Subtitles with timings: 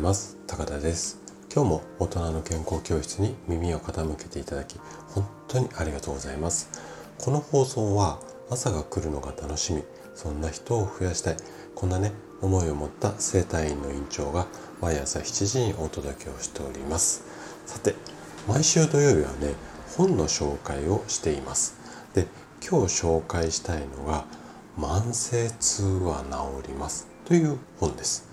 [0.00, 0.38] ます。
[0.46, 1.18] 高田です。
[1.54, 6.70] 今日も大人の健康教室に耳を傾けていただき本当にありがとうございます。
[7.18, 8.18] この放送は
[8.48, 9.82] 朝が来るのが楽しみ
[10.14, 11.36] そんな人を増やしたい
[11.74, 14.46] こんなね思いを持った生体院の院長が
[14.80, 17.24] 毎朝7時にお届けをしております。
[17.66, 17.94] さて
[18.48, 19.54] 毎週土曜日はね
[19.96, 21.76] 本の紹介をしています。
[22.14, 22.26] で
[22.66, 24.24] 今日紹介したいのが
[24.78, 28.28] 慢性痛は治りますという本です。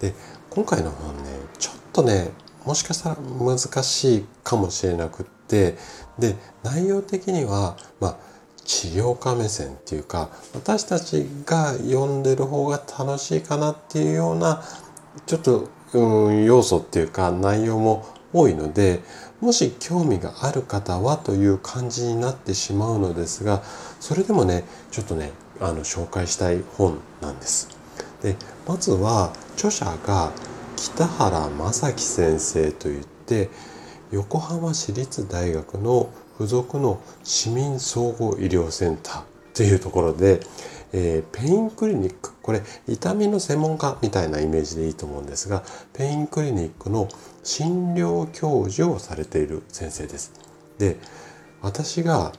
[0.00, 0.14] で
[0.54, 2.30] 今回の本ねちょっとね
[2.66, 5.76] もしかしたら難しいかもしれなくって
[6.18, 8.16] で内容的にはまあ
[8.64, 14.62] 治療家目線っていうか私たちが読んでる方が楽しいかなっていうような
[15.24, 19.00] ちょっと、うん、要素っていうか内容も多いので
[19.40, 23.62] もし興味がある方はという感じになってしまうのですが
[24.00, 27.81] それでもねちょっとねあの紹介したい本なんです。
[28.22, 30.32] でまずは著者が
[30.76, 33.50] 北原正樹先生といって
[34.10, 39.22] 横浜市立大学の付属の市民総合医療センター
[39.54, 40.40] というところで、
[40.92, 45.62] えー、ペインクリニックこれ痛みの専門家みたいなイメージでいいと思うんですが
[45.92, 47.08] ペインクリニックの
[47.42, 50.32] 診療教授をされている先生です。
[50.78, 50.96] で
[51.60, 52.32] 私が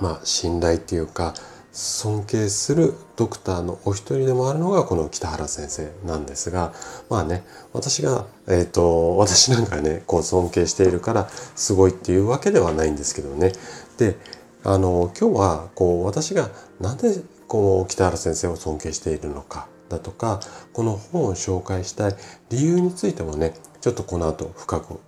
[0.00, 1.34] まあ信頼っていうか
[1.78, 6.72] 尊敬するドクターのお一人でもあるのがこの北原先生なんですが
[7.08, 13.52] まあね私がえっ、ー、と私なんかねこう尊敬しているからすごいっていうわけではないんですけどね
[13.96, 14.16] で
[14.64, 17.14] あの今日はこう私がなんで
[17.46, 20.40] こう北原先生を尊敬しているのかだとか
[20.72, 22.16] この本を紹介したい
[22.50, 25.00] 理由についてもねちょっとこの後深く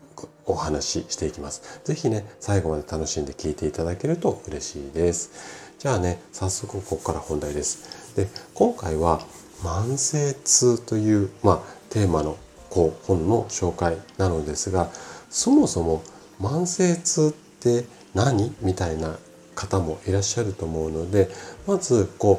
[0.47, 1.81] お話ししていきます。
[1.85, 5.60] 是非ね最後まで楽しんで聞いていただけると嬉しいです。
[5.81, 8.15] じゃあね、早速ここから本題です。
[8.15, 9.23] で、今回は
[9.63, 12.37] 慢性痛という、まあ、テーマの
[12.69, 14.91] こう本の紹介なのですが、
[15.31, 16.03] そもそも
[16.39, 19.17] 慢性痛って何みたいな
[19.55, 21.31] 方もいらっしゃると思うので、
[21.67, 22.39] まずこ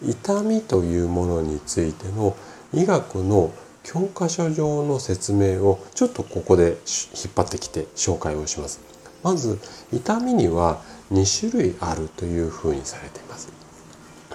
[0.00, 2.36] う痛みというものについての
[2.72, 3.50] 医学の
[3.82, 6.76] 教科書上の説明をちょっとここで引っ
[7.34, 8.78] 張ってきて紹介をします。
[9.24, 9.58] まず
[9.92, 10.80] 痛みには
[11.12, 13.48] 2種類あるというふうにされています。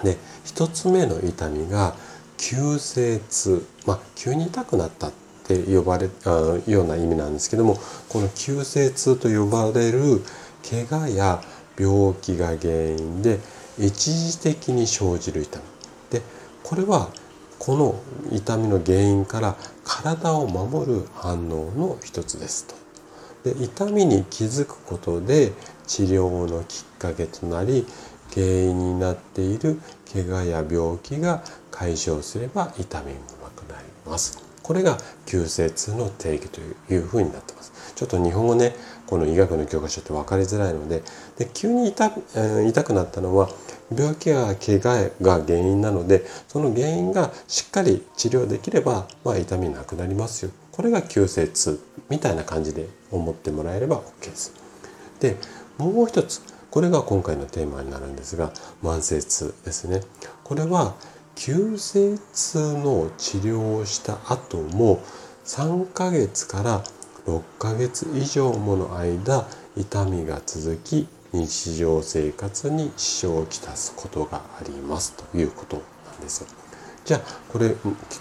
[0.02, 1.94] で1つ目の痛みが
[2.36, 5.12] 急性痛、まあ、急に痛くなったっ
[5.44, 7.76] て呼ばれあような意味なんですけども
[8.08, 10.22] この急性痛と呼ばれる
[10.68, 11.40] 怪我や
[11.78, 13.38] 病気が原因で
[13.78, 15.64] 一時的に生じる痛み
[16.10, 16.22] で
[16.62, 17.10] これは
[17.58, 17.94] この
[18.32, 22.81] 痛みの原因から体を守る反応の一つですと。
[23.44, 25.52] で痛みに気づくことで
[25.86, 27.86] 治療のきっかけとなり
[28.34, 29.80] 原因になっている
[30.12, 34.51] 怪我や病気が解消すれば痛みもなくなります。
[34.62, 36.60] これが急性痛の定義と
[36.92, 37.72] いうふうになってます。
[37.94, 38.74] ちょっと日本語ね
[39.06, 41.02] この医学の教科書って分かりづらいので
[41.38, 43.48] で急に痛,、えー、痛くなったのは
[43.94, 51.78] 病気や怪我が原因なのでその原因がしっかり治療できれば、まあ、痛みなくなりますよこれが急性痛
[52.08, 54.54] みたいな感じで思ってもらえれば OK です。
[55.20, 55.36] で
[55.78, 58.50] もう一つこれが今回のテーマになるんですが
[58.82, 60.00] 慢性痛ですね。
[60.42, 60.94] これは
[61.34, 65.02] 急性痛の治療をした後も
[65.44, 66.82] 3ヶ月から
[67.26, 76.48] 6ヶ月以上もの間痛みが続き日常生活に支障をきたすことがありますということなんですよ。
[77.04, 77.74] じゃあこれ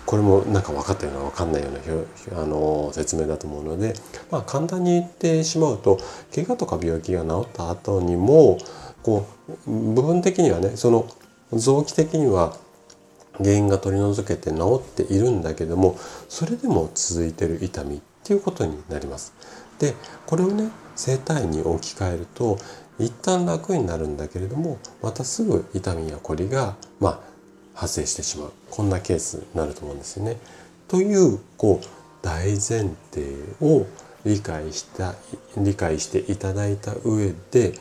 [0.06, 3.94] これもなんか分かったような分かんないようなあの説明だと思うので、
[4.32, 6.00] まあ、簡単に言ってしまうと
[6.34, 8.58] 怪我とか病気が治った後にも
[9.04, 9.28] こ
[9.68, 11.08] う部分的にはねその
[11.54, 12.56] 臓器的には
[13.44, 15.98] 原因が取り除けて治っているんだけども
[16.30, 19.34] それでも続いてる痛みっていうことになります。
[19.80, 19.96] で
[20.28, 22.58] これをね生体に置き換えると
[23.00, 27.20] 一旦楽になるんだけれどもまたすぐ痛みやこりがまあ
[27.74, 30.38] 発生してしまうこんなケースになると思うんですよね。
[30.88, 31.86] というこう
[32.22, 33.26] 大前提
[33.62, 33.88] を
[34.24, 35.16] 理解した
[35.58, 37.74] 理解していただいた上で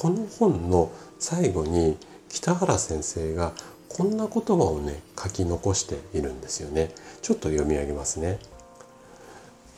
[0.00, 1.96] この本の最後に
[2.28, 3.52] 北原先生が
[3.90, 6.90] こんな言葉をね書き残しているんですよね。
[7.20, 8.38] ちょっと読み上げますね。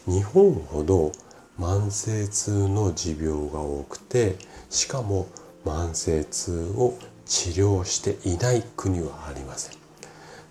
[0.06, 1.12] 日本ほど
[1.60, 4.36] 慢性痛の持病が多くて
[4.68, 5.28] しかも
[5.64, 9.78] 慢性痛を治療していない国はありません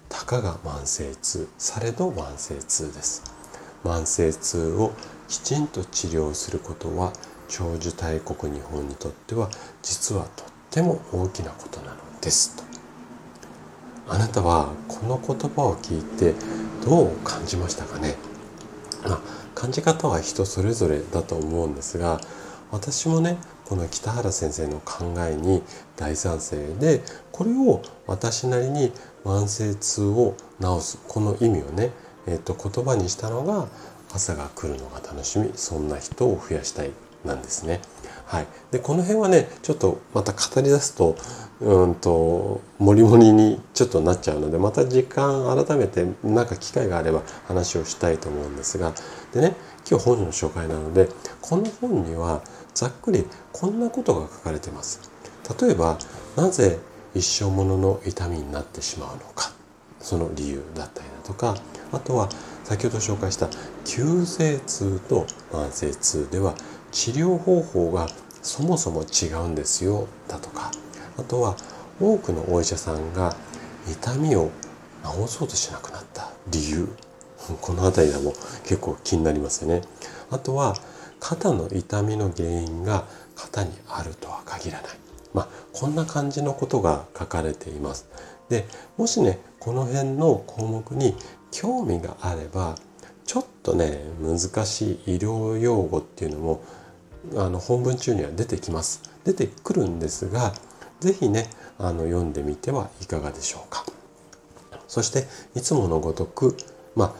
[0.07, 3.23] たかが慢性痛されど慢性痛です
[3.83, 4.93] 慢性痛を
[5.27, 7.11] きちんと治療することは
[7.49, 9.49] 長寿大国日本にとっては
[9.81, 12.70] 実はとっても大きなことなのですと
[14.07, 16.33] あなたはこの言葉を聞いて
[16.85, 18.15] どう感じましたかね？
[19.03, 19.19] まあ、
[19.55, 22.19] 感じ方は人それぞれだと思うんですが
[22.71, 25.63] 私もねこの北原先生の考えに
[25.95, 27.01] 大賛成で
[27.31, 28.91] これを私なりに
[29.23, 31.91] 慢性痛を治すこの意味をね、
[32.27, 33.67] えー、と言葉にしたのが
[34.13, 36.91] 朝が来るのが楽しみそんな人を増やしたい
[37.23, 37.79] なんですね。
[38.31, 41.17] はい、でこの辺はねちょっとまた語り出すと
[41.59, 48.93] うんともりもりにちょっとなっちゃうのでまた時間改めて何か機会があれば話をしたいと思うんですが。
[49.33, 49.57] でね
[49.89, 51.09] 今日本の紹介なので
[51.41, 52.41] この本には
[52.73, 55.01] ざっくりこんなことが書かれてます。
[55.61, 55.97] 例えば
[56.37, 56.79] なぜ
[57.13, 59.51] 一生ものの痛みになってしまうのか。
[59.99, 61.57] その理由だったりだとか。
[61.91, 62.29] あとは
[62.71, 63.49] 先ほど紹介した
[63.83, 66.55] 急性痛と慢性痛では
[66.93, 68.07] 治療方法が
[68.41, 70.71] そもそも違うんですよだとか。
[71.17, 71.57] あとは
[71.99, 73.35] 多くのお医者さんが
[73.91, 74.51] 痛みを
[75.03, 76.87] 治そうとしなくなった理由。
[77.59, 78.31] この辺りでも
[78.63, 79.81] 結構気になりますよね。
[80.29, 80.73] あとは
[81.19, 83.03] 肩の痛みの原因が
[83.35, 84.91] 肩にあるとは限らない。
[85.33, 88.07] まあこんな感じのことが書かれています。
[88.47, 88.65] で
[88.95, 91.17] もしねこの辺の項目に
[91.51, 92.75] 興味があれば
[93.25, 96.63] ちょっとね難しい医療用語っていうのも
[97.37, 99.03] あの本文中には出てきます。
[99.23, 100.53] 出てくるんですが
[100.99, 103.85] 是非ねあの読んでみてはいかがでしょうか。
[104.87, 106.57] そしていつものごとく
[106.95, 107.13] まあ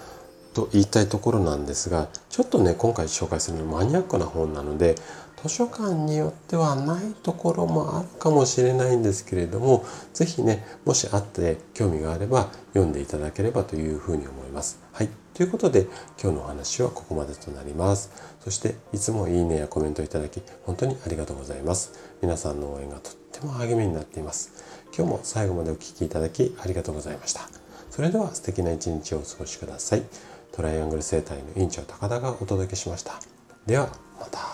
[0.53, 4.95] と言いたいところなんですがちょっとね今回紹介するのマニアックな本なので
[5.43, 14.79] 図書館によってはないところもあるかもしれないんですけれども是非ねもしあって興味があれば読んでいただければというふうに思います。
[14.91, 15.87] はいということで
[16.21, 18.11] 今日のお話はここまでとなります。
[18.41, 21.93] そしていつもいいねやコメントいただき本当にありがとうございます。
[22.21, 24.51] 皆さんの応援がとっても励みになっています。
[24.95, 27.49] 今日も最後までお聴きいただきありがとうございました。
[27.89, 30.03] それでは素敵な一日をお過ごしください。
[30.51, 33.13] トライアングル生態の院長高田がお届けしました。
[33.65, 33.89] では
[34.19, 34.50] また。